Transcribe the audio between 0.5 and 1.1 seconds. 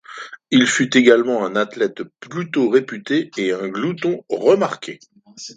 fut